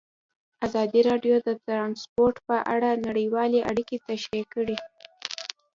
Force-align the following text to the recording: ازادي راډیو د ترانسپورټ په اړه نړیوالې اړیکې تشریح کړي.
ازادي 0.67 1.01
راډیو 1.09 1.35
د 1.47 1.49
ترانسپورټ 1.67 2.35
په 2.47 2.55
اړه 2.73 2.89
نړیوالې 3.07 3.59
اړیکې 3.71 3.97
تشریح 4.07 4.45
کړي. 4.55 4.77